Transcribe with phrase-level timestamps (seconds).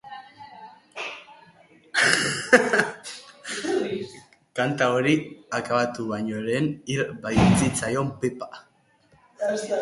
[4.55, 5.13] Kanta hori
[5.59, 8.51] akabatu baino lehen hil baitzitzaion pipa.